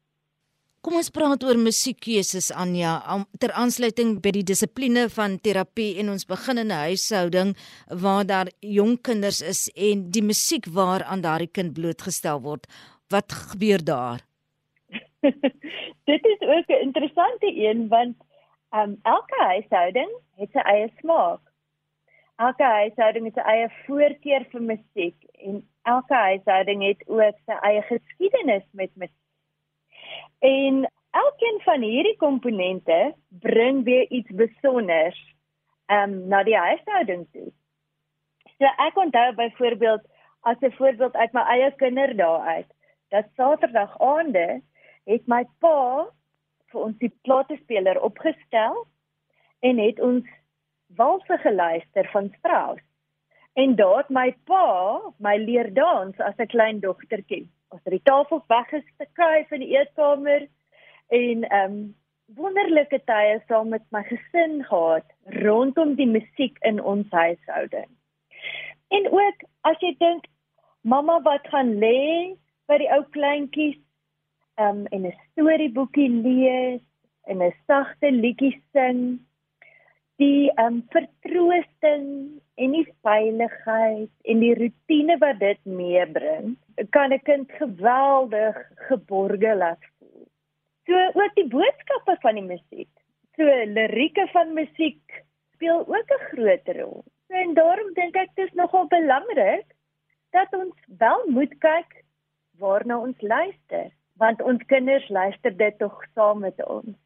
Kom 0.80 0.94
ons 0.94 1.10
praat 1.10 1.44
oor 1.44 1.58
musiekkeuses 1.58 2.52
Anja 2.52 2.92
ter 3.38 3.52
aansluiting 3.52 4.20
by 4.22 4.30
die 4.30 4.44
dissipline 4.46 5.08
van 5.10 5.40
terapie 5.42 5.98
en 5.98 6.10
ons 6.10 6.24
begin 6.24 6.58
in 6.58 6.70
'n 6.70 6.82
huishouding 6.86 7.56
waar 8.02 8.26
daar 8.26 8.48
jong 8.60 9.00
kinders 9.00 9.40
is 9.40 9.68
en 9.74 10.10
die 10.10 10.22
musiek 10.22 10.66
waaraan 10.66 11.20
daardie 11.20 11.50
kind 11.50 11.72
blootgestel 11.72 12.40
word. 12.40 12.66
Wat 13.08 13.32
gebeur 13.32 13.84
daar? 13.84 14.25
Dit 16.10 16.24
is 16.24 16.40
ook 16.40 16.68
'n 16.68 16.82
interessante 16.88 17.52
een 17.54 17.88
want 17.88 18.16
um, 18.70 18.98
elke 19.02 19.42
huishouding 19.42 20.10
het 20.36 20.50
sy 20.50 20.58
eie 20.58 20.90
smaak 20.98 21.40
elke 22.36 22.64
huishouding 22.64 23.28
het 23.28 23.38
sy 23.38 23.44
eie 23.52 23.68
voorkeur 23.86 24.44
vir 24.52 24.64
musiek 24.70 25.16
en 25.40 25.60
elke 25.88 26.18
huishouding 26.28 26.82
het 26.84 27.04
ook 27.08 27.38
sy 27.48 27.56
eie 27.68 27.82
geskiedenis 27.88 28.66
met 28.72 28.92
musiek. 28.94 29.22
En 30.44 30.82
elkeen 31.16 31.60
van 31.64 31.86
hierdie 31.86 32.16
komponente 32.20 32.98
bring 33.44 33.84
weer 33.88 34.04
iets 34.10 34.36
besonders 34.36 35.20
um 35.92 36.18
na 36.28 36.42
die 36.44 36.58
huishouding 36.58 37.24
toe. 37.32 37.48
So 38.58 38.68
ek 38.84 39.00
onthou 39.00 39.30
byvoorbeeld 39.40 40.04
as 40.40 40.60
'n 40.60 40.76
voorbeeld 40.76 41.16
uit 41.16 41.32
my 41.32 41.44
eie 41.56 41.70
kinderdae 41.80 42.40
uit, 42.40 42.70
dat 43.08 43.24
Saterdag 43.36 43.98
aande 43.98 44.62
het 45.06 45.26
my 45.30 45.44
pa 45.62 46.06
vir 46.72 46.80
ons 46.88 46.98
die 47.02 47.12
platespeler 47.26 47.98
opgestel 48.02 48.82
en 49.66 49.78
het 49.80 50.00
ons 50.02 50.26
walse 50.98 51.38
geluister 51.42 52.08
van 52.12 52.30
Strauss. 52.38 52.82
En 53.56 53.74
daar 53.76 54.02
het 54.02 54.10
my 54.12 54.30
pa 54.44 55.00
my 55.18 55.36
leer 55.40 55.72
dans 55.74 56.18
as 56.20 56.38
'n 56.38 56.46
klein 56.46 56.80
dogtertjie. 56.80 57.48
Ons 57.68 57.80
het 57.84 57.92
die 57.92 58.02
tafel 58.02 58.44
weggeskryf 58.48 59.50
in 59.50 59.60
die 59.60 59.76
eetkamer 59.78 60.48
en 61.08 61.44
ehm 61.44 61.72
um, 61.72 61.94
wonderlike 62.34 62.98
tye 63.06 63.42
saam 63.48 63.68
met 63.68 63.82
my 63.90 64.02
gesin 64.02 64.64
gehad 64.64 65.06
rondom 65.24 65.94
die 65.94 66.08
musiek 66.10 66.58
in 66.60 66.82
ons 66.82 67.06
huishouding. 67.10 67.88
En 68.88 69.10
ook 69.10 69.44
as 69.60 69.78
jy 69.80 69.94
dink 69.98 70.26
mamma 70.82 71.20
wat 71.22 71.46
gaan 71.50 71.76
lê 71.78 72.34
by 72.66 72.78
die 72.82 72.90
ou 72.90 73.02
kleintjies 73.14 73.78
um, 74.58 74.86
en 74.86 75.06
'n 75.06 75.14
storieboekie 75.30 76.10
lees 76.10 76.82
en 77.24 77.42
'n 77.42 77.54
sagte 77.66 78.10
liedjie 78.10 78.62
sing 78.72 79.20
die 80.16 80.50
um 80.56 80.80
vertroosting 80.94 82.40
en 82.56 82.72
die 82.72 82.86
veiligheid 83.04 84.12
en 84.24 84.40
die 84.40 84.54
rotine 84.56 85.18
wat 85.20 85.38
dit 85.40 85.60
meebring, 85.64 86.56
kan 86.90 87.12
'n 87.12 87.22
kind 87.28 87.52
geweldig 87.52 88.56
geborge 88.88 89.54
laat 89.54 89.82
voel. 89.98 90.24
So 90.86 90.94
ook 91.20 91.34
die 91.34 91.48
boodskappe 91.48 92.16
van 92.20 92.34
die 92.34 92.48
musiek. 92.54 92.92
So 93.36 93.44
lirieke 93.44 94.26
van 94.32 94.54
musiek 94.54 95.24
speel 95.54 95.84
ook 95.86 96.10
'n 96.16 96.26
groot 96.30 96.68
rol. 96.76 97.04
So, 97.26 97.34
en 97.34 97.54
daarom 97.54 97.92
dink 97.94 98.16
ek 98.16 98.30
dit 98.34 98.46
is 98.46 98.54
nogal 98.54 98.86
belangrik 98.86 99.66
dat 100.30 100.52
ons 100.54 100.76
wel 100.98 101.22
moet 101.26 101.54
kyk 101.58 102.04
waarna 102.58 102.98
ons 102.98 103.20
luister, 103.20 103.90
want 104.16 104.42
ons 104.42 104.62
kinders 104.66 105.08
luister 105.08 105.56
dit 105.56 105.78
tog 105.78 106.04
saam 106.14 106.40
met 106.40 106.66
ons. 106.66 106.96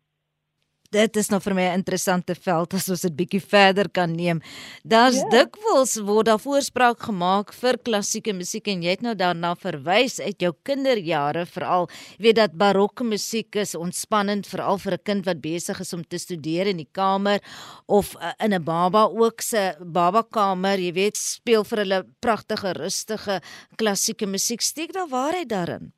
dit 0.90 1.19
is 1.21 1.29
nou 1.31 1.38
vir 1.38 1.55
my 1.55 1.64
'n 1.71 1.79
interessante 1.79 2.35
veld 2.35 2.75
as 2.75 2.88
ons 2.88 3.02
dit 3.02 3.17
bietjie 3.17 3.40
verder 3.40 3.88
kan 3.88 4.11
neem. 4.11 4.40
Daar's 4.83 5.21
ja. 5.23 5.29
dikwels 5.31 6.00
word 6.02 6.26
daar 6.26 6.43
voorspraak 6.43 6.99
gemaak 6.99 7.52
vir 7.52 7.79
klassieke 7.79 8.33
musiek 8.33 8.67
en 8.67 8.83
jy 8.83 8.90
het 8.90 9.02
nou 9.02 9.14
daarna 9.14 9.55
verwys 9.55 10.19
uit 10.21 10.40
jou 10.40 10.52
kinderjare 10.64 11.47
veral. 11.47 11.88
Jy 12.19 12.25
weet 12.25 12.37
dat 12.37 12.59
barokke 12.59 13.05
musiek 13.05 13.55
is 13.55 13.75
ontspannend 13.75 14.47
veral 14.47 14.79
vir 14.79 14.93
'n 14.93 15.05
kind 15.05 15.25
wat 15.26 15.40
besig 15.40 15.81
is 15.81 15.93
om 15.93 16.02
te 16.02 16.19
studeer 16.19 16.67
in 16.67 16.79
die 16.79 16.90
kamer 16.93 17.40
of 17.87 18.17
uh, 18.17 18.33
in 18.40 18.52
'n 18.52 18.64
baba 18.64 19.07
ook 19.07 19.40
se 19.40 19.76
babakamer, 19.79 20.79
jy 20.79 20.93
weet, 20.93 21.17
speel 21.17 21.64
vir 21.64 21.79
hulle 21.79 22.07
pragtige 22.21 22.73
rustige 22.73 23.40
klassieke 23.76 24.26
musiek. 24.26 24.61
Steek 24.61 24.93
daar 24.93 25.09
waarheid 25.09 25.49
daarin? 25.49 25.93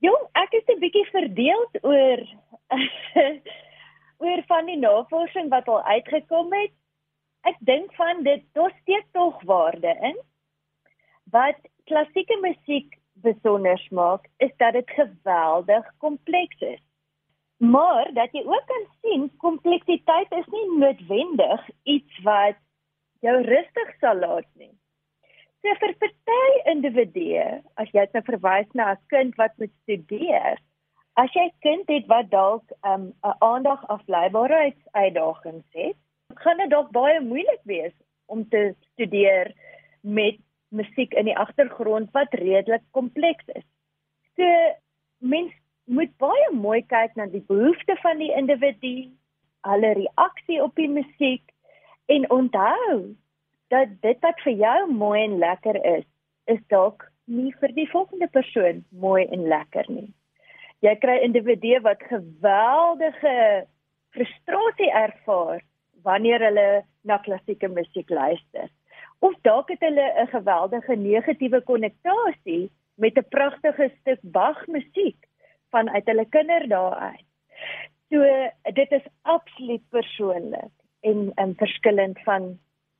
Jong, 0.00 0.22
ek 0.32 0.54
is 0.56 0.68
'n 0.72 0.80
bietjie 0.80 1.08
verdeeld 1.12 1.74
oor 1.84 2.20
oor 4.24 4.42
van 4.52 4.70
die 4.70 4.78
navorsing 4.80 5.50
wat 5.52 5.68
al 5.68 5.82
uitgekom 5.82 6.52
het. 6.56 6.72
Ek 7.44 7.58
dink 7.68 7.92
van 7.98 8.22
dit 8.24 8.44
daar 8.56 8.72
steek 8.80 9.04
tog 9.12 9.42
waarde 9.50 9.92
in. 10.10 10.16
Wat 11.36 11.60
klassieke 11.84 12.38
musiek 12.40 12.96
besonder 13.12 13.80
maak, 13.90 14.24
is 14.38 14.52
dat 14.56 14.72
dit 14.72 14.90
geweldig 14.96 15.92
kompleks 15.98 16.60
is. 16.60 16.82
Maar 17.60 18.08
dat 18.16 18.32
jy 18.32 18.44
ook 18.44 18.66
kan 18.66 18.86
sien 19.00 19.30
kompleksiteit 19.36 20.32
is 20.32 20.46
nie 20.48 20.66
noodwendig 20.78 21.68
iets 21.82 22.22
wat 22.24 22.56
jou 23.20 23.36
rustig 23.44 23.96
sal 24.00 24.16
laat 24.16 24.48
nie. 24.54 24.72
So 25.62 25.74
vir 25.80 25.94
party 26.00 26.70
individue, 26.72 27.62
as 27.76 27.88
jy 27.92 28.00
net 28.00 28.14
nou 28.14 28.22
verwys 28.22 28.68
na 28.74 28.92
'n 28.92 28.98
kind 29.08 29.36
wat 29.36 29.52
moet 29.58 29.72
studeer, 29.82 30.58
As 31.20 31.32
jy 31.34 31.50
kind 31.64 31.88
het 31.90 32.06
wat 32.08 32.30
dalk 32.30 32.64
'n 32.70 32.92
um, 32.92 33.34
aandag 33.38 33.82
afleibaarheidsuitdagings 33.94 35.66
het, 35.74 35.96
gaan 36.34 36.56
dit 36.56 36.70
dalk 36.70 36.90
baie 36.90 37.20
moeilik 37.20 37.60
wees 37.64 37.92
om 38.26 38.48
te 38.48 38.74
studeer 38.92 39.52
met 40.00 40.38
musiek 40.68 41.12
in 41.12 41.24
die 41.24 41.36
agtergrond 41.36 42.10
wat 42.12 42.32
redelik 42.32 42.82
kompleks 42.90 43.44
is. 43.46 43.66
So 44.36 44.46
mens 45.18 45.52
moet 45.84 46.16
baie 46.16 46.50
mooi 46.52 46.82
kyk 46.86 47.16
na 47.16 47.26
die 47.26 47.44
behoeftes 47.48 48.00
van 48.00 48.18
die 48.18 48.32
individu, 48.32 49.10
hulle 49.66 49.92
reaksie 49.92 50.62
op 50.62 50.74
die 50.74 50.88
musiek 50.88 51.42
en 52.06 52.30
onthou 52.30 53.16
dat 53.70 53.88
dit 54.02 54.22
wat 54.26 54.40
vir 54.44 54.52
jou 54.52 54.78
mooi 54.92 55.24
en 55.24 55.38
lekker 55.38 55.78
is, 55.96 56.06
is 56.46 56.62
dalk 56.68 57.06
nie 57.26 57.52
vir 57.60 57.72
die 57.74 57.88
volgende 57.90 58.28
persoon 58.28 58.84
mooi 58.90 59.26
en 59.26 59.46
lekker 59.48 59.86
nie 59.88 60.10
jy 60.84 60.94
kry 61.00 61.18
individue 61.24 61.80
wat 61.84 62.02
geweldige 62.08 63.36
frustrasie 64.16 64.90
ervaar 64.96 65.62
wanneer 66.06 66.42
hulle 66.46 66.68
na 67.04 67.18
klassieke 67.24 67.68
musiek 67.68 68.08
luister. 68.10 68.68
Of 69.20 69.36
dalk 69.44 69.68
het 69.68 69.82
hulle 69.84 70.06
'n 70.22 70.32
geweldige 70.32 70.96
negatiewe 70.96 71.60
konnektasie 71.60 72.70
met 72.96 73.18
'n 73.18 73.28
pragtige 73.28 73.90
stuk 74.00 74.20
Bach 74.22 74.66
musiek 74.66 75.28
vanuit 75.70 76.06
hulle 76.06 76.24
kinderdae 76.24 76.94
uit. 77.12 77.28
So 78.10 78.24
dit 78.72 78.92
is 78.92 79.06
absoluut 79.22 79.84
persoonlik 79.90 80.72
en 81.00 81.32
en 81.36 81.54
verskillend 81.54 82.18
van 82.24 82.58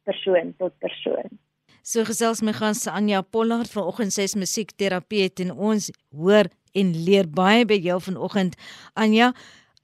persoon 0.08 0.54
tot 0.58 0.74
persoon. 0.82 1.38
So 1.82 2.04
gesels 2.04 2.42
my 2.44 2.52
gas 2.52 2.84
Anja 2.90 3.22
Pollard 3.22 3.70
vanoggend 3.72 4.12
sy 4.14 4.26
is 4.28 4.36
musiekterapeut 4.36 5.40
en 5.44 5.52
ons 5.54 5.88
hoor 6.16 6.50
en 6.76 6.92
leer 7.06 7.26
baie 7.26 7.64
by 7.66 7.78
jou 7.82 7.96
vanoggend. 8.04 8.56
Anja, 8.94 9.32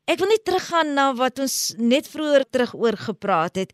ek 0.07 0.21
wil 0.23 0.31
net 0.31 0.45
teruggaan 0.47 0.93
na 0.95 1.09
wat 1.19 1.41
ons 1.43 1.75
net 1.83 2.07
vroeër 2.07 2.45
terug 2.55 2.75
oor 2.79 2.97
gepraat 3.09 3.59
het 3.59 3.73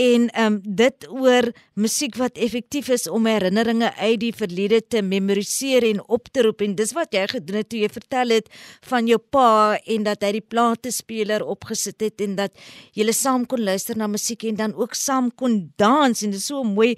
en 0.00 0.26
ehm 0.32 0.54
um, 0.54 0.56
dit 0.64 1.06
oor 1.12 1.50
musiek 1.78 2.16
wat 2.18 2.40
effektief 2.46 2.88
is 2.88 3.04
om 3.06 3.28
herinneringe 3.28 3.90
uit 3.94 4.16
die 4.22 4.32
verlede 4.34 4.80
te 4.80 5.02
memoriseer 5.04 5.84
en 5.90 6.00
op 6.08 6.32
te 6.32 6.42
roep 6.46 6.64
en 6.64 6.74
dis 6.74 6.94
wat 6.96 7.12
jy 7.14 7.26
gedoen 7.34 7.60
het 7.60 7.68
toe 7.68 7.82
jy 7.84 7.90
vertel 7.98 8.34
het 8.34 8.48
van 8.88 9.06
jou 9.12 9.20
pa 9.20 9.76
en 9.84 10.08
dat 10.08 10.24
hy 10.24 10.32
die 10.38 10.46
platespeler 10.54 11.44
opgesit 11.44 12.00
het 12.02 12.24
en 12.26 12.40
dat 12.40 12.64
julle 12.96 13.12
saam 13.12 13.44
kon 13.46 13.62
luister 13.62 14.00
na 14.00 14.08
musiek 14.08 14.48
en 14.48 14.58
dan 14.64 14.74
ook 14.74 14.96
saam 14.98 15.30
kon 15.30 15.60
dans 15.76 16.24
en 16.24 16.32
dit 16.32 16.40
is 16.40 16.48
so 16.48 16.64
mooi 16.64 16.94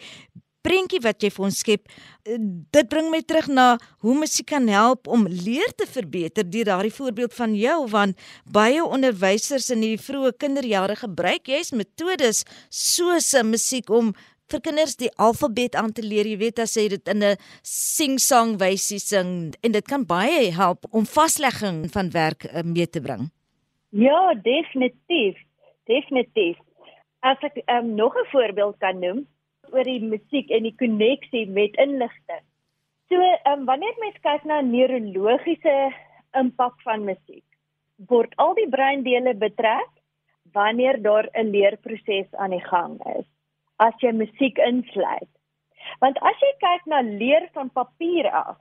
prentjie 0.67 1.03
wat 1.05 1.23
jy 1.23 1.31
vir 1.31 1.47
ons 1.49 1.59
skep, 1.63 1.89
eh, 2.27 2.39
dit 2.75 2.89
bring 2.91 3.11
my 3.13 3.23
terug 3.23 3.49
na 3.49 3.67
hoe 4.03 4.15
musiek 4.19 4.49
kan 4.51 4.67
help 4.69 5.07
om 5.07 5.27
leer 5.31 5.71
te 5.79 5.87
verbeter 5.87 6.45
deur 6.45 6.71
daardie 6.73 6.95
voorbeeld 6.95 7.35
van 7.35 7.55
jou 7.55 7.79
want 7.91 8.17
baie 8.45 8.83
onderwysers 8.83 9.71
in 9.71 9.85
die 9.85 9.97
vroeë 9.97 10.35
kinderjare 10.43 10.97
gebruik 10.97 11.47
juis 11.47 11.73
metodes 11.73 12.45
soos 12.71 13.35
musiek 13.45 13.91
om 13.91 14.15
vir 14.53 14.63
kinders 14.63 14.95
die 14.99 15.11
alfabet 15.19 15.75
aan 15.79 15.93
te 15.93 16.05
leer. 16.05 16.27
Jy 16.27 16.39
weet 16.39 16.61
as 16.63 16.77
jy 16.79 16.89
dit 16.89 17.09
in 17.09 17.23
'n 17.23 17.37
sing-song 17.63 18.59
wysie 18.59 19.01
sing 19.01 19.55
en 19.63 19.73
dit 19.73 19.87
kan 19.87 20.05
baie 20.05 20.53
help 20.53 20.87
om 20.93 21.05
vaslegging 21.05 21.91
van 21.91 22.11
werk 22.11 22.45
eh, 22.45 22.63
mee 22.63 22.87
te 22.87 23.01
bring. 23.01 23.31
Ja, 23.91 24.35
definitief. 24.35 25.37
Definitief. 25.87 26.57
As 27.23 27.39
ek 27.43 27.63
um, 27.67 27.95
nog 27.95 28.15
'n 28.15 28.29
voorbeeld 28.31 28.77
kan 28.79 28.99
noem, 28.99 29.27
oor 29.73 29.85
die 29.85 30.03
musiek 30.03 30.51
en 30.51 30.63
die 30.63 30.75
koneksie 30.77 31.47
met 31.47 31.77
inligting. 31.83 32.45
So, 33.09 33.21
ehm 33.23 33.61
um, 33.61 33.67
wanneer 33.67 33.95
mens 34.03 34.19
kyk 34.23 34.45
na 34.45 34.61
neurologiese 34.61 35.77
impak 36.35 36.75
van 36.85 37.05
musiek, 37.05 37.45
word 38.11 38.35
al 38.43 38.55
die 38.59 38.69
breindele 38.69 39.35
betrek 39.35 39.93
wanneer 40.53 41.03
daar 41.03 41.29
'n 41.33 41.51
leerproses 41.51 42.35
aan 42.35 42.51
die 42.51 42.67
gang 42.71 43.01
is 43.19 43.27
as 43.77 43.95
jy 44.01 44.13
musiek 44.13 44.59
insluit. 44.59 45.33
Want 46.01 46.19
as 46.19 46.41
jy 46.41 46.53
kyk 46.61 46.87
na 46.87 47.01
leer 47.01 47.49
van 47.53 47.71
papier 47.71 48.29
af 48.31 48.59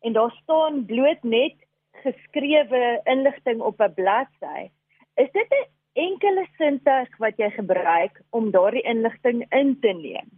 en 0.00 0.12
daar 0.12 0.34
staan 0.42 0.84
bloot 0.86 1.22
net 1.22 1.56
geskrewe 2.04 3.00
inligting 3.04 3.60
op 3.60 3.80
'n 3.80 3.94
bladsy, 3.94 4.70
is 5.16 5.30
dit 5.32 5.52
'n 5.52 5.75
enkele 5.96 6.46
sintuig 6.56 7.16
wat 7.22 7.38
jy 7.40 7.50
gebruik 7.56 8.20
om 8.30 8.50
daardie 8.54 8.84
inligting 8.84 9.44
in 9.50 9.74
te 9.80 9.92
neem. 9.96 10.28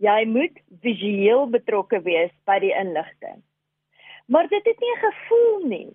Jy 0.00 0.24
moet 0.26 0.56
visueel 0.80 1.46
betrokke 1.52 2.00
wees 2.06 2.32
by 2.48 2.58
die 2.64 2.72
inligting. 2.72 3.42
Maar 4.32 4.48
dit 4.48 4.64
het 4.64 4.80
nie 4.80 4.94
'n 4.96 5.04
gevoel 5.04 5.66
nie. 5.68 5.90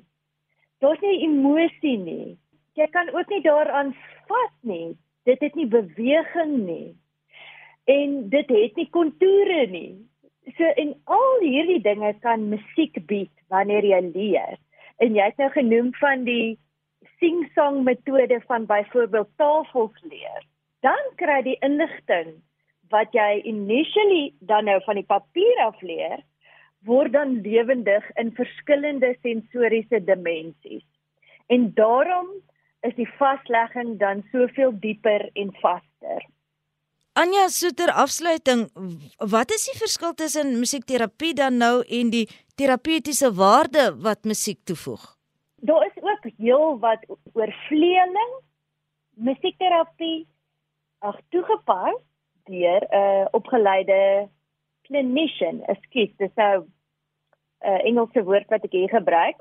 Daar's 0.80 1.02
nie 1.02 1.24
emosie 1.26 1.98
nie. 1.98 2.38
Jy 2.74 2.88
kan 2.88 3.10
ook 3.10 3.30
nie 3.30 3.42
daaraan 3.42 3.96
vas 4.28 4.56
nie. 4.62 4.98
Dit 5.24 5.40
het 5.40 5.56
nie 5.56 5.68
beweging 5.68 6.66
nie. 6.66 6.96
En 7.86 8.30
dit 8.30 8.50
het 8.50 8.76
nie 8.76 8.90
kontoure 8.90 9.68
nie. 9.68 10.06
So 10.58 10.64
en 10.64 10.94
al 11.04 11.40
hierdie 11.40 11.82
dinge 11.82 12.14
kan 12.20 12.50
musiek 12.50 13.06
bied 13.08 13.32
wanneer 13.48 13.86
jy 13.86 14.02
leer. 14.14 14.58
En 14.98 15.16
jy 15.16 15.24
het 15.24 15.38
nou 15.38 15.50
genoem 15.50 15.94
van 15.94 16.24
die 16.24 16.60
sing-song 17.26 17.84
metode 17.84 18.38
van 18.48 18.66
byvoorbeeld 18.70 19.30
tafels 19.42 19.98
leer, 20.10 20.44
dan 20.86 21.02
kry 21.18 21.42
die 21.42 21.58
inligting 21.66 22.36
wat 22.94 23.14
jy 23.18 23.42
initially 23.50 24.34
dan 24.46 24.70
nou 24.70 24.78
van 24.86 25.00
die 25.00 25.08
papier 25.10 25.62
af 25.66 25.80
leer, 25.82 26.22
word 26.86 27.16
dan 27.16 27.40
lewendig 27.42 28.06
in 28.22 28.30
verskillende 28.38 29.16
sensoriese 29.26 30.04
dimensies. 30.06 30.86
En 31.50 31.72
daarom 31.74 32.30
is 32.86 32.94
die 33.00 33.10
vaslegging 33.18 33.98
dan 33.98 34.22
soveel 34.30 34.76
dieper 34.80 35.26
en 35.34 35.50
vaster. 35.64 36.22
Anja 37.18 37.48
Soeter 37.50 37.90
afsluiting, 37.90 38.68
wat 39.18 39.54
is 39.56 39.66
die 39.72 39.78
verskil 39.80 40.14
tussen 40.14 40.58
musiekterapie 40.60 41.34
dan 41.34 41.58
nou 41.58 41.80
en 41.88 42.14
die 42.14 42.28
terapeutiese 42.60 43.32
waarde 43.34 43.94
wat 44.04 44.28
musiek 44.30 44.62
toevoeg? 44.68 45.16
Heel 46.38 46.80
wat 46.80 47.06
oor 47.34 47.52
vleeling, 47.68 48.34
musiekterapie 49.16 50.28
ag 51.00 51.20
toegepas 51.30 52.00
deur 52.50 52.82
'n 52.82 52.96
uh, 52.96 53.26
opgeleide 53.32 54.30
clinician, 54.86 55.64
ekskuus, 55.74 56.14
dis 56.18 56.34
nou 56.36 56.56
'n 56.62 56.68
uh, 57.68 57.82
Engelse 57.90 58.24
woord 58.24 58.50
wat 58.50 58.64
ek 58.64 58.72
hier 58.72 58.90
gebruik. 58.90 59.40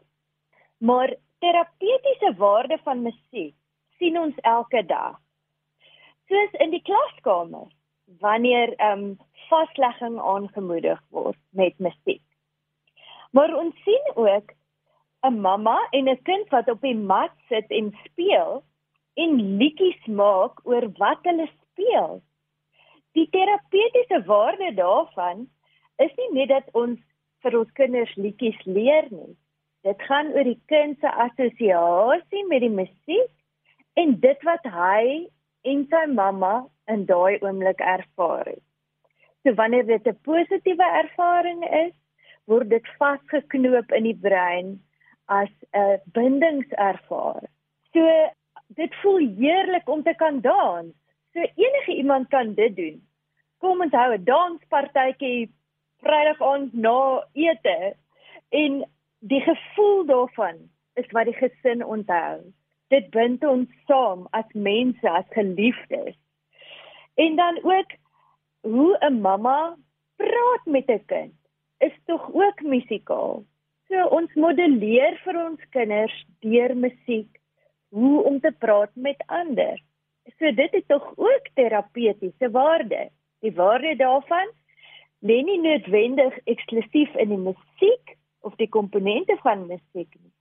Maar 0.78 1.14
terapeutiese 1.38 2.34
waarde 2.36 2.78
van 2.82 3.02
musiek 3.02 3.54
sien 3.98 4.18
ons 4.18 4.36
elke 4.40 4.84
dag. 4.86 5.20
Soos 6.28 6.52
in 6.64 6.70
die 6.70 6.82
klaskamer 6.82 7.68
wanneer 8.20 8.74
ehm 8.76 8.98
um, 8.98 9.18
vaslegging 9.48 10.20
aangemoedig 10.20 11.00
word 11.10 11.38
met 11.50 11.78
musiek. 11.78 12.22
Maar 13.30 13.54
ons 13.56 13.74
sien 13.84 14.10
ook 14.14 14.52
'n 15.24 15.40
mamma 15.40 15.78
en 15.90 16.08
'n 16.08 16.22
kind 16.22 16.48
wat 16.54 16.68
op 16.68 16.80
die 16.80 16.96
mat 17.12 17.34
sit 17.48 17.70
en 17.70 17.92
speel 18.04 18.62
en 19.22 19.30
liedjies 19.58 20.06
maak 20.06 20.60
oor 20.64 20.86
wat 20.98 21.20
hulle 21.28 21.48
speel. 21.52 22.22
Die 23.14 23.28
terapeutiese 23.30 24.20
waarde 24.26 24.74
daarvan 24.74 25.46
is 25.96 26.12
nie 26.16 26.30
net 26.32 26.48
dat 26.48 26.68
ons 26.72 26.98
vir 27.42 27.58
ons 27.58 27.72
kinders 27.78 28.14
liedjies 28.16 28.60
leer 28.64 29.08
nie. 29.10 29.32
Dit 29.84 30.02
gaan 30.08 30.32
oor 30.34 30.48
die 30.48 30.60
kind 30.72 30.98
se 31.00 31.10
assosiasie 31.26 32.44
met 32.48 32.64
die 32.64 32.76
musiek 32.80 33.32
en 34.00 34.16
dit 34.20 34.46
wat 34.48 34.64
hy 34.64 35.28
en 35.72 35.84
sy 35.90 36.06
mamma 36.12 36.54
in 36.90 37.04
daai 37.08 37.38
oomblik 37.40 37.80
ervaar 37.80 38.48
het. 38.48 38.64
So 39.44 39.54
wanneer 39.54 39.86
dit 39.86 40.06
'n 40.06 40.18
positiewe 40.24 40.88
ervaring 41.02 41.64
is, 41.84 41.94
word 42.46 42.70
dit 42.70 42.86
vasgeknoop 42.98 43.92
in 43.92 44.04
die 44.04 44.20
brein 44.20 44.80
as 45.26 45.50
'n 45.72 46.00
bindingservaring. 46.12 47.50
So 47.92 48.30
dit 48.66 48.94
voel 48.94 49.18
heerlik 49.38 49.88
om 49.88 50.02
te 50.02 50.14
kan 50.14 50.40
dans. 50.40 50.94
So 51.32 51.40
enige 51.40 51.94
iemand 51.96 52.28
kan 52.28 52.54
dit 52.54 52.76
doen. 52.76 53.02
Kom 53.58 53.80
ons 53.80 53.92
hou 53.92 54.14
'n 54.14 54.24
danspartytjie 54.24 55.52
Vrydag 56.04 56.40
aand 56.42 56.72
na 56.72 57.24
ete 57.32 57.96
en 58.48 58.84
die 59.18 59.40
gevoel 59.40 60.04
daarvan 60.06 60.56
is 60.94 61.10
wat 61.10 61.24
die 61.24 61.38
gesin 61.38 61.84
onthou. 61.84 62.52
Dit 62.92 63.10
bind 63.10 63.44
ons 63.44 63.70
saam 63.88 64.26
as 64.30 64.50
mense, 64.52 65.10
as 65.10 65.24
geliefdes. 65.30 66.16
En 67.14 67.36
dan 67.36 67.58
ook 67.62 67.96
hoe 68.60 68.96
'n 69.00 69.20
mamma 69.20 69.76
praat 70.16 70.64
met 70.64 70.88
'n 70.88 71.04
kind 71.06 71.34
is 71.78 71.96
tog 72.04 72.32
ook 72.32 72.60
musikaal. 72.62 73.44
So 73.88 74.08
ons 74.16 74.32
modelleer 74.34 75.18
vir 75.24 75.38
ons 75.44 75.70
kinders 75.76 76.14
deur 76.44 76.74
musiek 76.76 77.40
hoe 77.94 78.22
om 78.26 78.40
te 78.40 78.52
praat 78.64 78.90
met 78.94 79.20
ander. 79.26 79.78
So 80.38 80.50
dit 80.50 80.72
het 80.72 80.88
tog 80.88 81.12
ook 81.16 81.50
terapeutiese 81.54 82.50
waarde. 82.50 83.08
Die 83.44 83.52
waarde 83.52 83.96
daarvan 84.00 84.50
lê 85.24 85.40
nie 85.44 85.60
noodwendig 85.60 86.36
eksklusief 86.50 87.14
in 87.20 87.32
die 87.32 87.40
musiek 87.40 88.16
of 88.44 88.56
die 88.60 88.68
komponente 88.68 89.36
van 89.42 89.66
musiek 89.68 90.10
nie, 90.20 90.32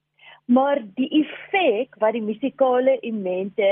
maar 0.46 0.82
die 0.98 1.10
effek 1.24 1.96
wat 2.04 2.16
die 2.18 2.24
musikale 2.24 2.98
elemente 3.00 3.70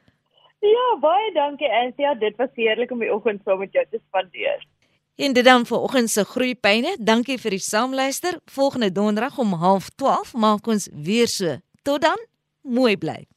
Ja, 0.60 0.98
baie 1.00 1.32
dankie 1.34 1.70
Ansia. 1.70 2.14
Dit 2.14 2.38
was 2.38 2.50
heerlik 2.54 2.92
om 2.92 3.00
die 3.00 3.14
oggend 3.14 3.42
saam 3.44 3.60
met 3.60 3.74
jou 3.74 3.86
te 3.90 4.00
spandeer. 4.08 4.68
En 5.16 5.34
dit 5.34 5.46
dan 5.46 5.66
vir 5.66 5.78
oggend 5.78 6.10
se 6.10 6.24
groeipyne. 6.26 6.98
Dankie 7.00 7.38
vir 7.38 7.54
die 7.54 7.62
saamluister. 7.62 8.40
Volgende 8.46 8.92
donderdag 8.92 9.38
om 9.38 9.54
12:30 9.54 10.34
maak 10.34 10.68
ons 10.68 10.90
weer 10.92 11.28
so. 11.28 11.58
Tot 11.82 12.02
dan. 12.02 12.18
Mooi 12.62 12.98
bly. 12.98 13.33